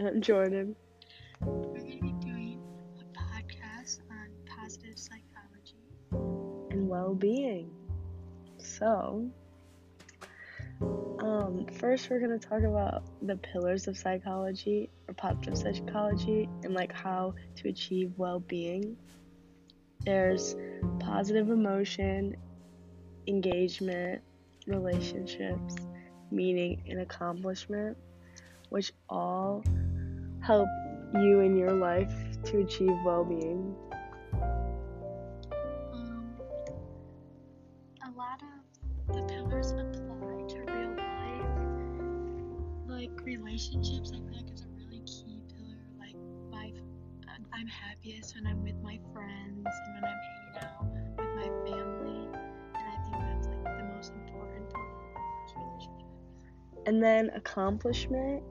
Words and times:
And 0.00 0.08
I'm 0.08 0.22
Jordan. 0.22 0.74
We're 1.42 1.78
going 1.78 1.92
to 1.92 2.00
be 2.00 2.12
doing 2.24 2.58
a 2.98 3.18
podcast 3.18 3.98
on 4.10 4.30
positive 4.46 4.98
psychology. 4.98 5.76
and 6.70 6.88
well-being. 6.88 7.70
So, 8.56 9.28
um, 10.80 11.66
first 11.78 12.08
we're 12.08 12.18
gonna 12.18 12.38
talk 12.38 12.62
about 12.62 13.02
the 13.20 13.36
pillars 13.36 13.88
of 13.88 13.98
psychology 13.98 14.88
or 15.06 15.12
positive 15.12 15.58
psychology 15.58 16.48
and 16.64 16.72
like 16.72 16.92
how 16.94 17.34
to 17.56 17.68
achieve 17.68 18.10
well-being. 18.16 18.96
There's 20.06 20.56
positive 20.98 21.50
emotion, 21.50 22.38
engagement, 23.26 24.22
relationships, 24.66 25.74
meaning, 26.30 26.84
and 26.88 27.00
accomplishment, 27.00 27.98
which 28.70 28.94
all 29.10 29.62
help 30.42 30.68
you 31.14 31.40
in 31.40 31.56
your 31.56 31.72
life 31.72 32.12
to 32.44 32.58
achieve 32.60 32.92
well-being. 33.04 33.74
Um, 35.92 36.34
a 38.02 38.10
lot 38.16 38.40
of 38.42 39.14
the 39.14 39.22
pillars 39.22 39.72
apply 39.72 40.46
to 40.48 40.60
real 40.72 40.94
life. 40.96 41.50
Like 42.86 43.10
relationships, 43.24 44.12
I 44.14 44.18
feel 44.18 44.36
like 44.36 44.52
is 44.52 44.62
a 44.62 44.68
really 44.68 45.00
key 45.00 45.42
pillar. 45.48 45.78
Like 45.98 46.16
my, 46.50 46.72
I'm- 47.28 47.66
happiest 47.66 48.34
when 48.34 48.46
I'm 48.46 48.62
with 48.62 48.76
my 48.82 48.98
friends 49.12 49.66
and 49.66 49.94
when 49.94 50.04
I'm 50.04 50.20
hanging 50.26 50.56
out 50.64 50.84
with 51.16 51.36
my 51.36 51.48
family. 51.64 52.28
And 52.74 52.84
I 52.88 52.96
think 53.02 53.16
that's 53.20 53.46
like 53.48 53.78
the 53.78 53.84
most 53.94 54.12
important 54.12 54.68
pillar 54.70 55.44
is 55.46 55.52
relationships. 55.56 56.04
And 56.86 57.02
then 57.02 57.30
accomplishment 57.34 58.42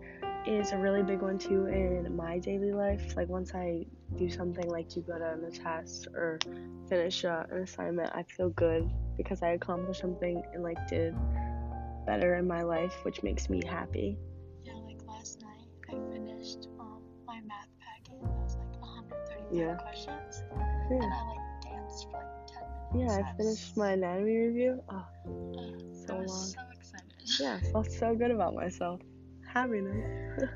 is 0.45 0.72
a 0.72 0.78
really 0.78 1.04
big 1.04 1.22
one 1.22 1.38
too 1.38 1.66
in 1.68 2.16
my 2.16 2.40
daily 2.40 2.72
life. 2.72 3.16
Like 3.16 3.30
once 3.30 3.54
I 3.54 3.86
do 4.18 4.30
something 4.30 4.70
like 4.70 4.90
do 4.90 5.02
good 5.02 5.22
on 5.22 5.44
a 5.44 5.52
test 5.52 6.08
or 6.14 6.40
finish 6.88 7.23
uh, 7.26 7.44
an 7.52 7.64
assignment, 7.64 8.12
I 8.16 8.23
feel 8.23 8.50
good 8.50 8.90
because 9.17 9.42
I 9.44 9.50
accomplished 9.50 10.02
something 10.02 10.42
and 10.54 10.64
like 10.64 10.78
did 10.88 11.16
better 12.06 12.36
in 12.36 12.48
my 12.48 12.64
life, 12.64 12.94
which 13.04 13.22
makes 13.23 13.50
me 13.50 13.62
happy. 13.67 14.17
Yeah, 14.64 14.73
like 14.86 15.00
last 15.08 15.42
night 15.42 15.67
I 15.90 15.94
finished 16.12 16.67
um, 16.80 17.02
my 17.28 17.40
math 17.42 17.70
packet. 17.80 18.20
That 18.22 18.44
was 18.44 18.56
like 18.56 18.82
135 18.82 19.52
Yeah. 19.58 19.76
questions. 19.78 20.44
Yeah, 20.90 20.98
And 21.04 21.14
I 21.14 21.23
like 21.28 21.62
danced 21.62 22.08
for 22.10 22.17
like 22.17 22.48
10 22.48 23.00
minutes. 23.00 23.17
yeah 23.17 23.23
I 23.34 23.38
finished 23.38 23.78
my 23.78 23.92
anatomy 23.92 24.36
review. 24.38 24.82
Oh, 24.90 24.95
Uh, 24.95 25.62
so 26.08 26.16
I 26.16 26.22
was 26.22 26.32
long. 26.32 26.48
so 26.48 26.60
excited. 26.73 27.06
yeah, 27.40 27.60
I 27.62 27.72
felt 27.72 27.92
so 27.92 28.16
good 28.16 28.32
about 28.32 28.56
myself. 28.56 29.02
Happiness. 29.53 30.44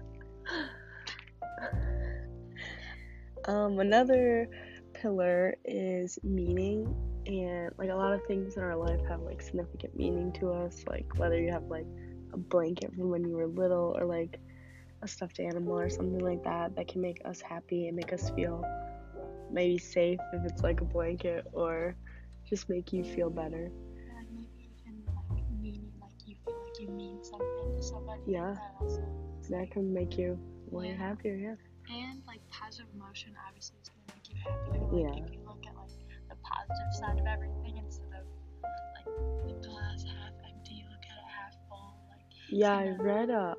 um, 3.48 3.80
another 3.80 4.48
pillar 4.94 5.56
is 5.66 6.20
meaning, 6.24 6.96
and 7.26 7.72
like 7.80 7.90
a 7.90 7.96
lot 7.96 8.14
of 8.14 8.24
things 8.28 8.56
in 8.56 8.62
our 8.62 8.76
life 8.76 9.00
have 9.10 9.22
like 9.22 9.42
significant 9.42 9.96
meaning 9.96 10.32
to 10.34 10.52
us. 10.52 10.84
Like 10.88 11.08
whether 11.18 11.42
you 11.42 11.52
have 11.52 11.64
like 11.64 11.88
a 12.34 12.38
blanket 12.38 12.94
from 12.94 13.10
when 13.10 13.26
you 13.26 13.36
were 13.36 13.48
little, 13.48 13.98
or 14.00 14.06
like 14.06 14.40
a 15.02 15.08
stuffed 15.08 15.40
animal 15.40 15.80
or 15.80 15.90
something 15.90 16.20
like 16.20 16.44
that, 16.44 16.76
that 16.76 16.88
can 16.88 17.02
make 17.02 17.20
us 17.26 17.42
happy 17.42 17.88
and 17.88 17.96
make 17.96 18.14
us 18.14 18.30
feel 18.36 18.64
maybe 19.52 19.80
safe 19.80 20.20
if 20.34 20.52
it's 20.52 20.62
like 20.62 20.82
a 20.82 20.86
blanket, 20.86 21.48
or 21.52 21.96
just 22.48 22.70
make 22.70 22.94
you 22.94 23.04
feel 23.04 23.32
better. 23.32 23.72
Yeah. 28.26 28.56
That. 29.50 29.72
Can 29.72 29.94
make 29.94 30.18
you 30.18 30.40
way 30.72 30.88
Yeah. 30.90 30.96
happier. 30.96 31.36
Yeah. 31.36 31.56
And 31.94 32.22
like 32.26 32.40
positive 32.50 32.88
emotion 32.96 33.36
obviously 33.48 33.78
is 33.82 33.90
gonna 33.90 34.16
make 34.16 34.30
you 34.30 34.36
happier. 34.42 34.82
Like 34.82 35.18
Yeah. 35.20 35.24
if 35.26 35.34
you 35.34 35.40
look 35.46 35.66
at 35.68 35.76
like 35.76 35.90
the 36.30 36.36
positive 36.42 36.94
side 36.94 37.20
of 37.20 37.26
everything 37.26 37.78
instead 37.78 38.08
of 38.14 38.26
like 38.96 39.06
the 39.48 39.68
glass 39.68 40.04
half 40.04 40.34
empty, 40.50 40.86
look 40.90 41.04
at 41.04 41.18
it 41.18 41.28
half 41.28 41.54
full. 41.70 41.96
Like 42.10 42.22
Yeah, 42.50 42.78
I 42.78 42.90
read 42.98 43.30
uh 43.30 43.56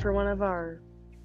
for 0.00 0.12
one 0.12 0.26
of 0.28 0.42
our 0.42 0.80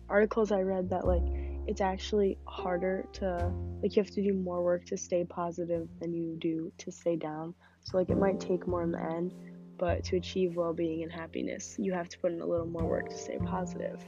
articles 0.09 0.51
I 0.51 0.61
read 0.61 0.89
that 0.89 1.05
like 1.05 1.23
it's 1.67 1.81
actually 1.81 2.37
harder 2.47 3.05
to 3.13 3.53
like 3.81 3.95
you 3.95 4.01
have 4.01 4.11
to 4.11 4.23
do 4.23 4.33
more 4.33 4.63
work 4.63 4.85
to 4.87 4.97
stay 4.97 5.23
positive 5.25 5.87
than 5.99 6.13
you 6.13 6.35
do 6.39 6.71
to 6.79 6.91
stay 6.91 7.15
down. 7.15 7.53
So 7.83 7.97
like 7.97 8.09
it 8.09 8.17
might 8.17 8.39
take 8.39 8.67
more 8.67 8.83
in 8.83 8.91
the 8.91 9.01
end, 9.01 9.33
but 9.81 10.03
to 10.03 10.15
achieve 10.15 10.55
well-being 10.55 11.01
and 11.01 11.11
happiness, 11.11 11.75
you 11.79 11.91
have 11.91 12.07
to 12.07 12.19
put 12.19 12.31
in 12.31 12.39
a 12.39 12.45
little 12.45 12.67
more 12.67 12.85
work 12.85 13.09
to 13.09 13.17
stay 13.17 13.39
positive. 13.43 13.99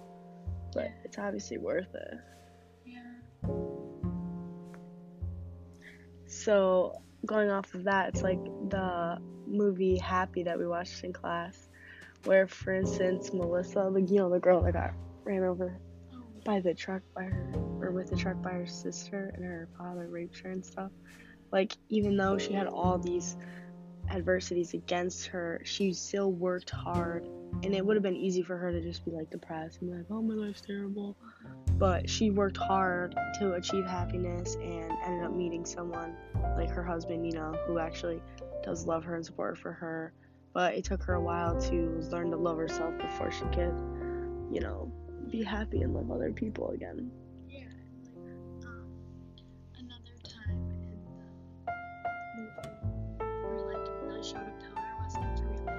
But 0.72 0.92
it's 1.04 1.18
obviously 1.18 1.58
worth 1.58 1.94
it. 1.96 2.14
yeah. 2.86 3.02
So 6.28 7.02
going 7.26 7.50
off 7.50 7.74
of 7.74 7.86
that, 7.86 8.10
it's 8.10 8.22
like 8.22 8.42
the 8.70 9.18
movie 9.48 9.98
Happy 9.98 10.44
that 10.44 10.60
we 10.60 10.68
watched 10.68 11.04
in 11.04 11.12
class, 11.12 11.70
where 12.26 12.46
for 12.46 12.76
instance 12.76 13.34
Melissa, 13.34 13.90
like 13.90 14.12
you 14.12 14.18
know 14.18 14.30
the 14.30 14.40
girl 14.40 14.62
that 14.62 14.74
got 14.74 14.94
ran 15.24 15.44
over 15.44 15.80
by 16.46 16.60
the 16.60 16.76
truck 16.76 17.02
by 17.16 17.24
her 17.24 17.52
or 17.82 17.92
with 17.92 18.12
the 18.12 18.16
truck 18.16 18.40
by 18.44 18.52
her 18.52 18.68
sister 18.68 19.32
and 19.34 19.44
her 19.44 19.68
father 19.76 20.08
raped 20.08 20.38
her 20.42 20.52
and 20.52 20.64
stuff. 20.64 20.92
Like 21.52 21.74
even 21.90 22.16
though 22.16 22.38
she 22.38 22.54
had 22.54 22.68
all 22.68 23.00
these 23.00 23.38
adversities 24.10 24.74
against 24.74 25.28
her, 25.28 25.62
she 25.64 25.94
still 25.94 26.32
worked 26.32 26.70
hard 26.70 27.28
and 27.64 27.74
it 27.74 27.86
would 27.86 27.96
have 27.96 28.04
been 28.04 28.16
easy 28.16 28.42
for 28.42 28.58
her 28.58 28.72
to 28.72 28.82
just 28.82 29.06
be 29.06 29.12
like 29.12 29.30
depressed 29.30 29.80
and 29.82 29.92
be 29.92 29.98
like, 29.98 30.06
Oh 30.10 30.22
my 30.22 30.34
life's 30.34 30.62
terrible. 30.62 31.16
But 31.78 32.10
she 32.10 32.30
worked 32.30 32.58
hard 32.58 33.16
to 33.40 33.54
achieve 33.54 33.86
happiness 33.86 34.56
and 34.56 34.92
ended 35.06 35.24
up 35.24 35.36
meeting 35.36 35.66
someone 35.66 36.16
like 36.58 36.70
her 36.70 36.84
husband, 36.84 37.26
you 37.26 37.34
know, 37.34 37.54
who 37.66 37.80
actually 37.80 38.22
does 38.64 38.86
love 38.86 39.04
her 39.04 39.16
and 39.16 39.26
support 39.26 39.58
her 39.58 39.62
for 39.62 39.72
her. 39.74 40.14
But 40.54 40.76
it 40.76 40.86
took 40.86 41.04
her 41.04 41.16
a 41.16 41.22
while 41.22 41.60
to 41.62 41.76
learn 42.12 42.30
to 42.32 42.38
love 42.38 42.58
herself 42.58 42.98
before 42.98 43.32
she 43.32 43.46
could, 43.46 43.74
you 44.52 44.60
know, 44.62 44.92
be 45.30 45.44
happy 45.44 45.82
and 45.82 45.94
love 45.94 46.12
other 46.12 46.32
people 46.32 46.70
again. 46.72 47.12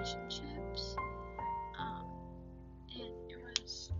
Relationships. 0.04 0.96
Um, 1.78 2.04
and 2.94 3.30
it 3.30 3.38
was 3.42 3.90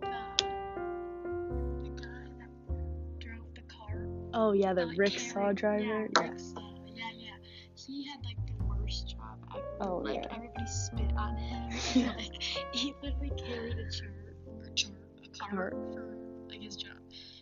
the 0.00 0.06
the 0.06 2.02
guy 2.02 2.26
that 2.38 3.18
drove 3.18 3.54
the 3.54 3.62
car. 3.62 4.06
Oh 4.34 4.52
yeah, 4.52 4.72
the 4.72 4.82
that, 4.86 4.88
like, 4.88 4.98
ricksaw 4.98 5.54
driver. 5.54 5.84
Yeah, 5.84 6.06
Yes. 6.22 6.52
ricksaw. 6.54 6.96
Yeah, 6.96 7.10
yeah. 7.16 7.30
He 7.74 8.06
had 8.08 8.24
like 8.24 8.36
the 8.46 8.64
worst 8.64 9.08
job 9.08 9.38
ever. 9.54 9.64
Oh, 9.80 9.96
like 9.98 10.16
yeah. 10.16 10.34
everybody 10.36 10.66
spit 10.66 11.12
on 11.16 11.36
him. 11.36 11.70
Yeah. 11.94 12.12
like 12.16 12.42
he 12.72 12.94
literally 13.02 13.32
carried 13.36 13.78
a 13.78 13.90
chart, 13.90 14.36
a 14.64 14.70
chart, 14.74 14.92
a 15.24 15.38
car 15.38 15.50
Cart. 15.50 15.72
for 15.92 16.16
like 16.48 16.62
his 16.62 16.76
job, 16.76 16.96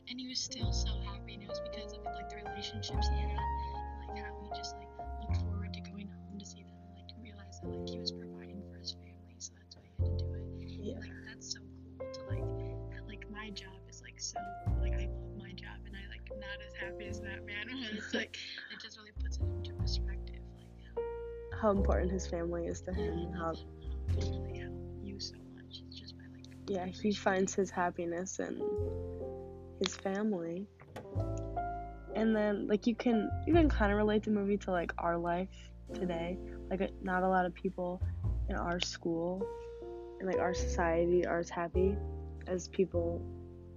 and 0.09 0.19
he 0.19 0.29
was 0.29 0.39
still 0.39 0.73
so 0.73 0.89
happy, 1.05 1.35
and 1.35 1.43
it 1.43 1.49
was 1.49 1.61
because 1.71 1.93
of 1.93 2.05
like 2.05 2.29
the 2.31 2.37
relationships 2.37 3.09
he 3.09 3.21
had, 3.21 3.31
and 3.31 4.17
like 4.17 4.25
how 4.25 4.33
he 4.43 4.57
just 4.57 4.77
like 4.77 4.88
that 7.61 7.71
like 7.71 7.89
he 7.89 7.99
was 7.99 8.13
providing 8.13 8.63
for 8.71 8.79
his 8.79 8.93
family, 8.93 9.35
so 9.39 9.53
that's 9.59 9.77
why 9.77 9.83
he 9.85 10.05
had 10.05 10.19
to 10.19 10.25
do 10.25 10.35
it. 10.35 10.45
Yeah. 10.81 10.99
Like 11.01 11.13
that's 11.27 11.53
so 11.53 11.61
cool 11.99 12.11
to 12.13 12.21
like 12.31 12.45
like 13.07 13.31
my 13.31 13.51
job 13.51 13.79
is 13.89 14.03
like 14.03 14.21
so 14.21 14.39
like 14.81 14.95
I 14.95 15.07
love 15.07 15.37
my 15.39 15.53
job 15.53 15.79
and 15.87 15.97
I 15.97 16.09
like 16.11 16.23
not 16.39 16.59
as 16.67 16.73
happy 16.75 17.07
as 17.09 17.21
that 17.21 17.45
man 17.45 17.67
was. 17.95 18.15
like 18.15 18.37
it 18.73 18.81
just 18.81 18.99
really 18.99 19.13
puts 19.21 19.39
it 19.39 19.43
into 19.43 19.75
perspective, 19.75 20.41
like 20.57 20.67
how 20.95 21.61
How 21.61 21.71
important 21.71 22.13
his 22.13 22.27
family 22.27 22.67
is 22.67 22.81
to 22.83 22.93
him 22.93 23.13
and 23.13 23.35
how 23.35 23.55
how 23.55 24.39
really 24.39 24.59
help 24.59 24.75
you 25.03 25.19
so 25.21 25.37
much 25.55 25.83
It's 25.87 25.99
just 25.99 26.17
by 26.17 26.25
like 26.35 26.47
yeah, 26.69 26.87
he 26.87 27.13
finds 27.13 27.55
his 27.55 27.71
happiness 27.71 28.39
in 28.39 28.63
his 29.81 29.97
family. 29.97 30.67
And 32.15 32.35
then 32.35 32.67
like 32.67 32.87
you 32.87 32.95
can 32.95 33.31
you 33.47 33.55
can 33.55 33.69
kind 33.69 33.93
of 33.93 33.99
relate 33.99 34.25
the 34.25 34.31
movie 34.31 34.57
to 34.59 34.71
like 34.71 34.93
our 34.99 35.17
life 35.17 35.49
today. 35.95 36.39
Like 36.71 36.91
not 37.03 37.23
a 37.23 37.29
lot 37.29 37.47
of 37.47 37.55
people 37.55 38.03
in 38.49 38.57
our 38.57 38.81
school 38.81 39.47
and 40.21 40.29
like 40.29 40.39
our 40.39 40.55
society 40.55 41.27
are 41.27 41.39
as 41.39 41.51
happy 41.51 41.97
as 42.47 42.69
people 42.69 43.23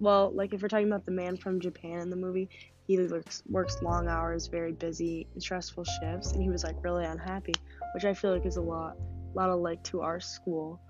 well, 0.02 0.32
like 0.34 0.52
if 0.52 0.60
we're 0.60 0.68
talking 0.68 0.88
about 0.88 1.04
the 1.06 1.12
man 1.12 1.36
from 1.36 1.60
Japan 1.60 2.00
in 2.00 2.10
the 2.10 2.16
movie, 2.16 2.48
he 2.88 2.98
works 2.98 3.42
works 3.48 3.80
long 3.82 4.08
hours, 4.08 4.48
very 4.48 4.72
busy, 4.72 5.28
stressful 5.38 5.84
shifts, 5.84 6.32
and 6.32 6.42
he 6.42 6.48
was 6.48 6.64
like 6.64 6.74
really 6.82 7.04
unhappy, 7.04 7.52
which 7.94 8.04
I 8.04 8.12
feel 8.12 8.32
like 8.32 8.44
is 8.44 8.56
a 8.56 8.60
lot, 8.60 8.96
a 8.96 9.38
lot 9.38 9.50
of 9.50 9.60
like 9.60 9.80
to 9.84 10.00
our 10.00 10.18
school, 10.18 10.80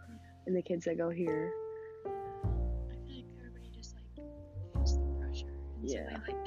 and 0.47 0.57
the 0.57 0.63
kids 0.63 0.87
that 0.87 0.97
go 0.97 1.11
here. 1.11 1.53
I 2.07 2.09
feel 3.07 3.17
like 3.17 3.27
everybody 3.39 3.71
just 3.77 3.97
like 3.97 4.27
feels 4.73 4.97
the 4.97 5.05
pressure 5.21 5.53
and 5.77 5.91
so 5.91 5.97
Yeah. 5.99 6.07
they 6.09 6.33
like 6.33 6.42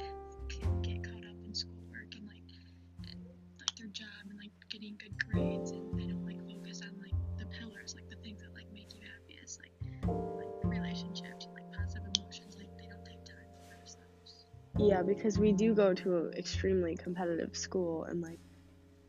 Yeah, 14.78 15.02
because 15.02 15.38
we 15.38 15.52
do 15.52 15.74
go 15.74 15.94
to 15.94 16.16
an 16.16 16.32
extremely 16.36 16.96
competitive 16.96 17.56
school, 17.56 18.04
and 18.04 18.20
like 18.20 18.38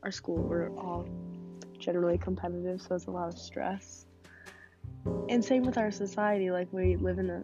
our 0.04 0.12
school, 0.12 0.38
we're 0.38 0.69
all 0.78 1.08
generally 1.78 2.18
competitive, 2.18 2.81
so 2.81 2.96
it's 2.96 3.08
a 3.08 3.12
lot 3.12 3.28
of 3.28 3.38
stress. 3.38 4.06
And 5.30 5.44
same 5.44 5.64
with 5.64 5.78
our 5.78 5.92
society. 5.92 6.52
Like 6.52 6.72
we 6.72 6.96
live 6.96 7.19
in 7.19 7.30
a 7.30 7.44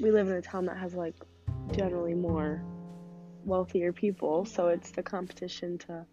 we 0.00 0.10
live 0.10 0.28
in 0.28 0.34
a 0.34 0.42
town 0.42 0.66
that 0.66 0.78
has 0.78 0.94
like 0.94 1.14
generally 1.72 2.14
more 2.14 2.62
wealthier 3.44 3.92
people, 3.92 4.44
so 4.44 4.68
it's 4.68 4.90
the 4.90 5.02
competition 5.02 5.78
to 5.78 6.04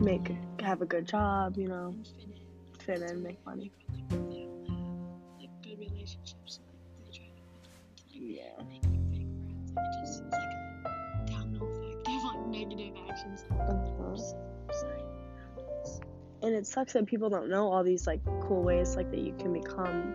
make 0.00 0.34
have 0.60 0.82
a 0.82 0.86
good 0.86 1.06
job, 1.06 1.56
you 1.56 1.68
know, 1.68 1.94
fit 2.78 2.98
in. 2.98 3.00
fit 3.00 3.10
in, 3.10 3.22
make 3.22 3.44
money. 3.44 3.70
people, 3.78 4.08
like, 4.08 4.30
they 4.30 4.46
don't 4.46 5.40
have, 5.40 5.50
good 5.62 5.78
relationships, 5.78 6.60
like, 6.66 6.76
they 7.04 7.10
try 7.18 7.26
to 7.26 7.42
put 7.52 7.62
them 7.64 7.72
Yeah. 8.10 8.62
Negative 12.64 12.96
actions 13.08 13.44
Uh-huh. 13.50 14.16
And 16.42 16.54
it 16.54 16.66
sucks 16.66 16.94
that 16.94 17.04
people 17.06 17.28
don't 17.28 17.50
know 17.50 17.70
all 17.70 17.84
these 17.84 18.06
like 18.06 18.24
cool 18.42 18.62
ways 18.62 18.96
like 18.96 19.10
that 19.10 19.20
you 19.20 19.34
can 19.38 19.52
become 19.52 20.14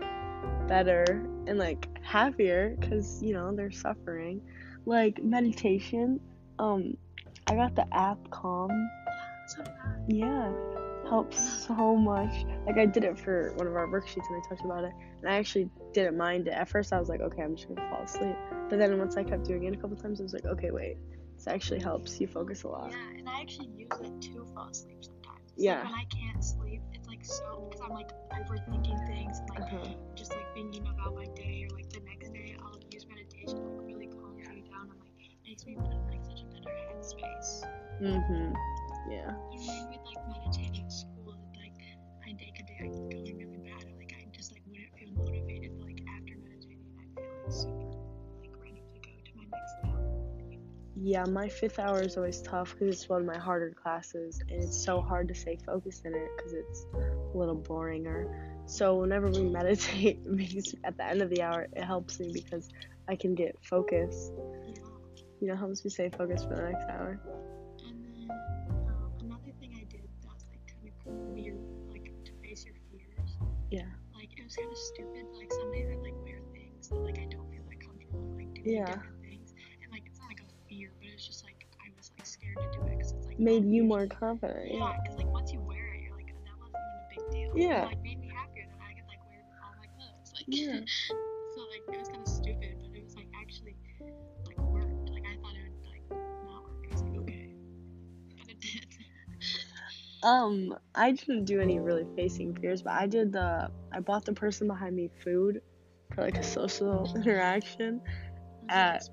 better 0.66 1.04
and 1.46 1.58
like 1.58 1.88
happier 2.02 2.76
because 2.80 3.22
you 3.22 3.32
know 3.32 3.54
they're 3.54 3.70
suffering. 3.70 4.40
Like 4.84 5.22
meditation. 5.22 6.20
Um, 6.58 6.96
I 7.46 7.54
got 7.54 7.76
the 7.76 7.86
app 7.94 8.18
Calm. 8.30 8.70
So 9.48 9.62
did 9.62 9.72
I. 9.84 9.94
Yeah, 10.08 10.52
helps 11.08 11.66
so 11.66 11.96
much. 11.96 12.44
Like 12.66 12.78
I 12.78 12.86
did 12.86 13.04
it 13.04 13.18
for 13.18 13.52
one 13.56 13.68
of 13.68 13.76
our 13.76 13.86
worksheets 13.86 14.28
and 14.28 14.42
I 14.42 14.48
talked 14.48 14.64
about 14.64 14.84
it, 14.84 14.92
and 15.22 15.30
I 15.30 15.36
actually 15.36 15.70
didn't 15.92 16.16
mind 16.16 16.48
it. 16.48 16.52
At 16.52 16.68
first 16.68 16.92
I 16.92 16.98
was 16.98 17.08
like, 17.08 17.20
okay, 17.20 17.42
I'm 17.42 17.54
just 17.54 17.68
gonna 17.68 17.88
fall 17.88 18.02
asleep. 18.02 18.36
But 18.68 18.78
then 18.78 18.98
once 18.98 19.16
I 19.16 19.22
kept 19.22 19.44
doing 19.44 19.64
it 19.64 19.74
a 19.74 19.76
couple 19.76 19.96
times, 19.96 20.20
I 20.20 20.24
was 20.24 20.32
like, 20.32 20.46
okay, 20.46 20.70
wait, 20.72 20.96
this 21.46 21.54
actually 21.54 21.80
helps 21.80 22.20
you 22.20 22.26
focus 22.26 22.64
a 22.64 22.68
lot. 22.68 22.90
Yeah, 22.90 23.18
and 23.18 23.28
I 23.28 23.40
actually 23.40 23.68
use 23.76 23.88
it 24.00 24.20
to 24.32 24.44
fall 24.54 24.68
asleep 24.68 24.98
sometimes. 25.04 25.52
Yeah. 25.56 25.76
Like 25.82 25.84
when 25.84 25.94
I 25.94 26.04
can't 26.04 26.44
sleep, 26.44 26.82
it's 26.92 27.08
like 27.08 27.24
so 27.24 27.68
because 27.70 27.80
I'm 27.84 27.92
like 27.94 28.10
overthinking 28.32 29.06
things 29.06 29.38
and 29.38 29.50
like 29.50 29.72
Uh-huh. 29.72 29.94
just 30.14 30.32
like 30.32 30.46
thinking 30.54 30.86
about 30.86 31.14
my 31.14 31.26
day 31.36 31.66
or 31.70 31.76
like 31.76 31.88
the 31.90 32.00
next 32.00 32.32
day. 32.32 32.56
I'll 32.62 32.80
use 32.90 33.06
meditation 33.06 33.56
to 33.62 33.68
like 33.68 33.86
really 33.86 34.06
calm 34.08 34.36
me 34.36 34.42
down 34.70 34.90
and 34.90 35.00
like 35.00 35.14
makes 35.46 35.64
me 35.66 35.76
put 35.76 35.86
in 35.92 36.06
like 36.06 36.24
such 36.24 36.42
a 36.42 36.46
better 36.46 36.74
headspace. 36.90 37.64
Mhm. 38.02 38.54
Yeah. 39.08 39.30
Even 39.54 39.88
with 39.88 40.02
like 40.04 40.22
meditating 40.28 40.84
at 40.84 40.92
school, 40.92 41.34
like 41.56 41.78
my 42.26 42.32
day 42.32 42.52
could 42.56 42.66
be 42.66 42.74
like 42.80 43.15
Yeah, 51.06 51.24
my 51.24 51.48
fifth 51.48 51.78
hour 51.78 52.00
is 52.00 52.16
always 52.16 52.42
tough 52.42 52.72
because 52.72 52.88
it's 52.92 53.08
one 53.08 53.20
of 53.20 53.26
my 53.28 53.38
harder 53.38 53.70
classes, 53.70 54.40
and 54.50 54.60
it's 54.60 54.76
so 54.84 55.00
hard 55.00 55.28
to 55.28 55.34
stay 55.36 55.56
focused 55.64 56.04
in 56.04 56.12
it 56.12 56.28
because 56.36 56.52
it's 56.52 56.84
a 56.94 57.38
little 57.38 57.54
boringer. 57.54 58.26
So 58.66 58.96
whenever 58.96 59.30
we 59.30 59.44
meditate, 59.58 60.18
it 60.26 60.74
at 60.82 60.96
the 60.96 61.06
end 61.06 61.22
of 61.22 61.30
the 61.30 61.42
hour, 61.42 61.68
it 61.76 61.84
helps 61.84 62.18
me 62.18 62.32
because 62.34 62.68
I 63.06 63.14
can 63.14 63.36
get 63.36 63.56
focused. 63.62 64.32
You 65.40 65.46
know, 65.46 65.54
helps 65.54 65.84
me 65.84 65.90
stay 65.90 66.10
focused 66.10 66.48
for 66.48 66.56
the 66.56 66.62
next 66.72 66.90
hour. 66.90 67.20
And 67.86 68.04
then 68.04 68.36
um, 68.88 69.12
another 69.20 69.52
thing 69.60 69.74
I 69.76 69.84
did 69.84 70.02
that 70.02 70.32
was 70.34 70.44
like 70.50 70.66
kind 70.66 70.88
of 70.88 71.12
weird, 71.32 71.60
like 71.88 72.10
to 72.24 72.32
face 72.42 72.64
your 72.66 72.74
fears. 72.90 73.38
Yeah. 73.70 73.82
Like 74.12 74.30
it 74.36 74.42
was 74.42 74.56
kind 74.56 74.72
of 74.72 74.76
stupid. 74.76 75.26
Like 75.38 75.52
some 75.52 75.70
days 75.70 75.86
I 75.88 76.02
like 76.02 76.14
wear 76.24 76.40
things 76.52 76.88
that 76.88 76.98
like 76.98 77.18
I 77.20 77.26
don't 77.30 77.48
feel 77.52 77.62
like 77.68 77.78
comfortable 77.78 78.34
like 78.34 78.52
doing 78.54 78.74
Yeah. 78.74 78.86
different 78.86 79.15
Made 83.38 83.64
you 83.66 83.84
more 83.84 84.06
confident. 84.06 84.72
Yeah, 84.72 84.78
Yeah. 84.78 84.96
because 85.02 85.16
like 85.18 85.32
once 85.32 85.52
you 85.52 85.60
wear 85.60 85.94
it, 85.94 86.00
you're 86.02 86.16
like 86.16 86.32
"Oh, 86.32 86.40
that 86.44 86.56
wasn't 86.58 86.82
even 86.88 86.98
a 86.98 87.08
big 87.10 87.30
deal. 87.32 87.70
Yeah. 87.70 87.82
It, 87.82 87.86
like 87.86 88.02
made 88.02 88.20
me 88.20 88.30
happier 88.34 88.64
that 88.70 88.80
I 88.80 88.94
could 88.94 89.06
like 89.08 89.20
wear 89.28 89.44
all 89.62 89.74
my 89.78 89.86
clothes. 89.96 90.32
Like 90.34 90.44
Yeah. 90.48 90.80
so 91.54 91.60
like 91.70 91.82
it 91.92 91.98
was 91.98 92.08
kind 92.08 92.22
of 92.22 92.28
stupid, 92.28 92.76
but 92.80 92.96
it 92.98 93.04
was 93.04 93.14
like 93.16 93.28
actually 93.40 93.76
like 94.46 94.58
worked. 94.58 95.10
Like 95.10 95.24
I 95.24 95.36
thought 95.42 95.54
it 95.54 95.70
would 95.70 95.90
like 95.90 96.02
not 96.44 96.64
work. 96.64 96.86
I 96.88 96.92
was 96.92 97.02
like 97.02 97.16
okay, 97.18 97.50
but 98.38 98.48
it 98.48 98.60
did. 98.60 98.86
Um, 100.22 100.74
I 100.94 101.12
didn't 101.12 101.44
do 101.44 101.60
any 101.60 101.78
really 101.78 102.04
facing 102.16 102.54
fears, 102.56 102.82
but 102.82 102.94
I 102.94 103.06
did 103.06 103.32
the. 103.32 103.70
I 103.92 104.00
bought 104.00 104.24
the 104.24 104.32
person 104.32 104.66
behind 104.66 104.96
me 104.96 105.10
food 105.22 105.60
for 106.14 106.22
like 106.22 106.38
a 106.38 106.42
social 106.42 107.12
interaction. 107.16 108.00
at. 108.68 109.08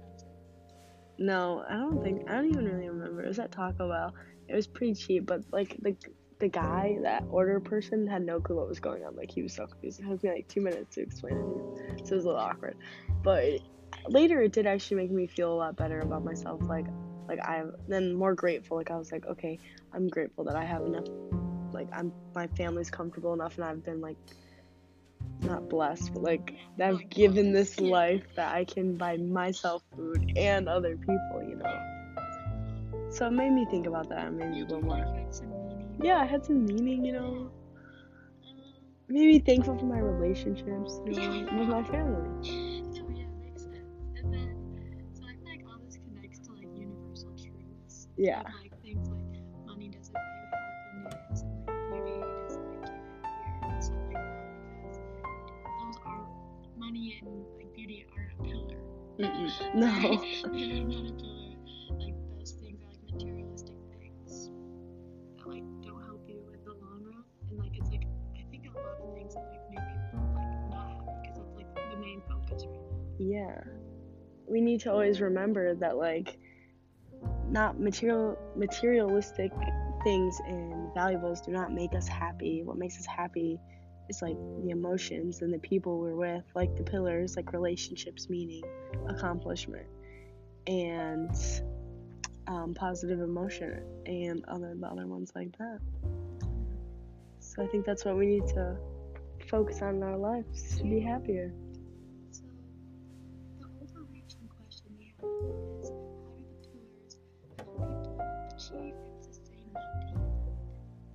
No, 1.17 1.63
I 1.69 1.73
don't 1.73 2.03
think 2.03 2.29
I 2.29 2.35
don't 2.35 2.49
even 2.49 2.65
really 2.65 2.89
remember. 2.89 3.23
It 3.23 3.27
was 3.27 3.39
at 3.39 3.51
Taco 3.51 3.89
Bell. 3.89 4.13
It 4.47 4.55
was 4.55 4.67
pretty 4.67 4.93
cheap, 4.93 5.25
but 5.25 5.41
like 5.51 5.77
the 5.81 5.95
the 6.39 6.49
guy, 6.49 6.97
that 7.03 7.23
order 7.29 7.59
person, 7.59 8.05
had 8.07 8.25
no 8.25 8.39
clue 8.39 8.57
what 8.57 8.67
was 8.67 8.79
going 8.79 9.05
on. 9.05 9.15
Like 9.15 9.31
he 9.31 9.43
was 9.43 9.53
so 9.53 9.67
confused. 9.67 9.99
It 10.01 10.09
took 10.09 10.23
me 10.23 10.31
like 10.31 10.47
two 10.47 10.61
minutes 10.61 10.95
to 10.95 11.01
explain 11.01 11.35
it 11.35 12.07
so 12.07 12.13
it 12.13 12.15
was 12.15 12.25
a 12.25 12.27
little 12.27 12.41
awkward. 12.41 12.77
But 13.23 13.59
later, 14.09 14.41
it 14.41 14.51
did 14.51 14.65
actually 14.65 14.97
make 14.97 15.11
me 15.11 15.27
feel 15.27 15.53
a 15.53 15.55
lot 15.55 15.75
better 15.75 15.99
about 16.01 16.23
myself. 16.25 16.61
Like 16.63 16.87
like 17.27 17.39
I'm 17.47 17.73
then 17.87 18.13
more 18.13 18.33
grateful. 18.33 18.77
Like 18.77 18.91
I 18.91 18.97
was 18.97 19.11
like, 19.11 19.25
okay, 19.25 19.59
I'm 19.93 20.07
grateful 20.07 20.43
that 20.45 20.55
I 20.55 20.65
have 20.65 20.81
enough. 20.83 21.05
Like 21.71 21.87
I'm 21.93 22.11
my 22.35 22.47
family's 22.47 22.89
comfortable 22.89 23.33
enough, 23.33 23.55
and 23.55 23.65
I've 23.65 23.83
been 23.83 24.01
like 24.01 24.17
not 25.43 25.69
blessed, 25.69 26.13
but 26.13 26.23
like 26.23 26.53
that 26.77 26.89
I've 26.89 27.09
given 27.09 27.51
this 27.53 27.79
life 27.79 28.23
that 28.35 28.53
I 28.55 28.65
can 28.65 28.97
buy 28.97 29.17
myself 29.17 29.83
food 29.95 30.25
and 30.35 30.67
other 30.67 30.95
people, 30.97 31.43
you 31.43 31.55
know. 31.55 31.81
So 33.09 33.27
it 33.27 33.31
made 33.31 33.51
me 33.51 33.65
think 33.65 33.85
about 33.87 34.09
that 34.09 34.27
and 34.27 34.37
maybe 34.37 34.59
a 34.61 34.65
You 34.65 34.65
little 34.65 34.81
more. 34.81 34.97
like 34.97 35.13
had 35.13 35.33
some 35.33 35.49
meaning. 35.65 35.97
Yeah, 36.01 36.17
I 36.17 36.25
had 36.25 36.45
some 36.45 36.65
meaning, 36.65 37.05
you 37.05 37.13
know. 37.13 37.37
Um, 38.45 38.73
Made 39.07 39.27
me 39.27 39.39
thankful 39.39 39.77
for 39.77 39.85
my 39.85 39.99
relationships, 39.99 41.01
you 41.05 41.13
know, 41.13 41.47
with 41.51 41.67
my 41.67 41.83
family. 41.83 42.31
Yeah, 48.17 48.43
money 56.93 57.19
and 57.21 57.45
like 57.57 57.73
beauty 57.75 58.05
aren't 58.15 58.31
a 58.33 58.43
pillar. 58.43 58.79
Mm-mm. 59.19 59.51
No. 59.75 60.21
They're 60.51 60.83
not 60.83 61.09
a 61.09 61.13
pillar. 61.13 61.57
Like 61.99 62.15
those 62.37 62.51
things 62.51 62.81
are 62.83 62.87
like 62.87 63.13
materialistic 63.13 63.75
things 63.99 64.49
that 65.37 65.47
like 65.47 65.63
don't 65.81 66.03
help 66.05 66.21
you 66.27 66.41
in 66.53 66.59
the 66.63 66.71
long 66.71 67.03
run. 67.05 67.23
And 67.49 67.59
like 67.59 67.71
it's 67.77 67.89
like 67.89 68.05
I 68.35 68.43
think 68.51 68.65
a 68.67 68.77
lot 68.77 68.85
of 69.01 69.15
things 69.15 69.33
that 69.33 69.45
like 69.49 69.61
make 69.69 69.79
people 69.79 70.19
like 70.35 70.71
not 70.71 70.89
happy 70.89 71.17
because 71.21 71.37
that's 71.37 71.55
like 71.55 71.75
the 71.75 71.97
main 71.97 72.21
focus 72.27 72.65
right 72.65 72.79
now. 72.79 73.15
Yeah. 73.19 73.61
We 74.47 74.61
need 74.61 74.81
to 74.81 74.91
always 74.91 75.21
remember 75.21 75.73
that 75.75 75.97
like 75.97 76.37
not 77.49 77.79
material 77.79 78.37
materialistic 78.55 79.51
things 80.03 80.39
and 80.45 80.93
valuables 80.93 81.41
do 81.41 81.51
not 81.51 81.71
make 81.71 81.95
us 81.95 82.07
happy. 82.07 82.61
What 82.63 82.77
makes 82.77 82.97
us 82.97 83.05
happy 83.05 83.59
is 84.09 84.21
like 84.21 84.37
the 84.61 84.69
emotions 84.69 85.41
and 85.41 85.53
the 85.53 85.59
people 85.59 85.99
we're 85.99 86.15
with, 86.15 86.43
like 86.55 86.75
the 86.75 86.83
pillars, 86.83 87.35
like 87.35 87.53
relationships, 87.53 88.29
meaning, 88.29 88.63
accomplishment, 89.07 89.87
and 90.67 91.35
um, 92.47 92.73
positive 92.73 93.21
emotion, 93.21 93.81
and 94.05 94.43
other 94.47 94.75
the 94.75 94.87
other 94.87 95.07
ones 95.07 95.31
like 95.35 95.57
that. 95.57 95.79
So 97.39 97.63
I 97.63 97.67
think 97.67 97.85
that's 97.85 98.03
what 98.03 98.17
we 98.17 98.25
need 98.25 98.47
to 98.47 98.77
focus 99.47 99.81
on 99.81 99.95
in 99.95 100.03
our 100.03 100.17
lives 100.17 100.77
to 100.77 100.83
be 100.83 100.99
happier. 100.99 101.53
Achieve 108.55 108.93
and 108.93 109.23
sustain? 109.23 109.71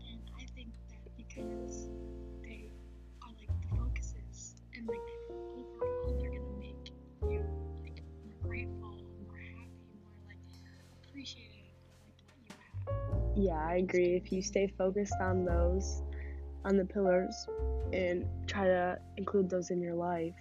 And 0.00 0.20
I 0.38 0.46
think 0.54 0.68
that 0.90 1.16
because 1.16 1.88
Yeah, 13.38 13.64
I 13.64 13.76
agree. 13.76 14.16
If 14.16 14.32
you 14.32 14.42
stay 14.42 14.66
focused 14.76 15.14
on 15.20 15.44
those, 15.44 16.02
on 16.64 16.76
the 16.76 16.84
pillars, 16.84 17.46
and 17.92 18.26
try 18.48 18.64
to 18.66 18.98
include 19.16 19.48
those 19.48 19.70
in 19.70 19.80
your 19.80 19.94
life, 19.94 20.34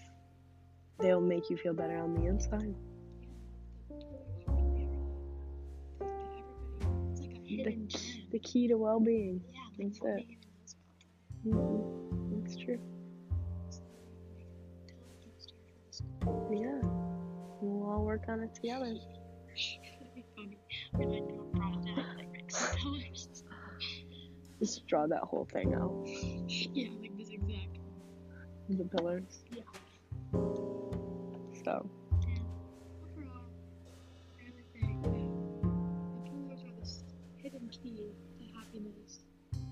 they'll 0.99 1.21
make 1.21 1.47
you 1.47 1.57
feel 1.57 1.73
better 1.73 1.95
on 1.99 2.15
the 2.15 2.25
inside. 2.25 2.73
It's 7.11 7.21
like 7.21 7.33
a 7.35 7.47
hidden 7.47 7.87
gem. 7.87 8.01
The 8.31 8.39
key 8.39 8.67
to 8.67 8.77
well 8.77 8.99
being. 8.99 9.41
Yeah, 9.53 9.61
that's 9.77 9.99
it. 10.01 10.25
even 10.25 10.41
knows 10.41 10.73
about 10.73 10.97
them. 10.97 11.53
hmm 11.53 12.41
That's 12.41 12.57
true. 12.57 12.79
So 13.69 13.81
make 13.93 14.41
it 14.41 14.47
intelligence 14.89 15.43
steer 15.43 15.69
for 15.71 15.81
the 15.85 15.93
school. 15.93 16.49
Yeah. 16.51 16.81
We'll 17.61 17.91
all 17.91 18.03
work 18.03 18.23
on 18.27 18.41
it 18.41 18.55
together. 18.55 18.95
like 22.85 22.91
make 23.01 23.15
some 23.15 23.31
pillars. 23.33 24.03
Just 24.59 24.87
draw 24.87 25.05
that 25.07 25.21
whole 25.21 25.47
thing 25.51 25.73
out. 25.75 25.93
yeah, 26.73 26.89
like 27.01 27.17
this 27.17 27.29
exact. 27.29 27.77
The 28.69 28.83
pillars. 28.85 29.43
Yeah. 29.51 29.61
So 31.63 31.87
And 32.27 32.41
overall, 33.03 33.45
I 34.39 34.43
really 34.43 34.65
think 34.73 35.01
that 35.03 35.11
the 35.13 36.29
pillars 36.29 36.61
are 36.63 36.79
this 36.79 37.03
hidden 37.37 37.69
key 37.69 38.11
to 38.39 38.43
happiness. 38.57 39.19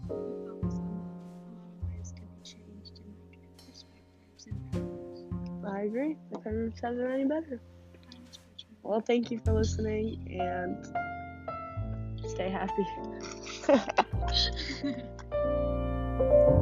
We 0.08 0.16
focus 0.48 0.76
on 0.76 0.88
them. 0.88 1.10
A 1.50 1.56
lot 1.58 1.72
of 1.74 1.90
ways 1.90 2.14
can 2.16 2.28
be 2.36 2.42
changed 2.44 3.00
in 3.00 3.10
like 3.32 3.42
perspectives 3.66 4.48
and 4.48 4.58
values. 4.72 5.66
I 5.68 5.82
agree. 5.82 6.16
I 6.34 6.40
couldn't 6.40 6.66
have 6.72 6.80
said 6.80 6.94
it 6.94 7.12
any 7.12 7.26
better. 7.26 7.60
That's 8.04 8.38
for 8.38 8.44
sure. 8.58 8.70
Well, 8.84 9.02
thank 9.02 9.32
you 9.32 9.40
for 9.44 9.54
listening 9.54 10.38
and 10.40 10.86
stay 12.36 12.50
happy. 12.50 12.86